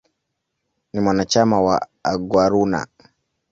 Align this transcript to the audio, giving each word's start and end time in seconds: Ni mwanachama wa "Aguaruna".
Ni 0.93 0.99
mwanachama 1.01 1.61
wa 1.61 1.87
"Aguaruna". 2.03 2.87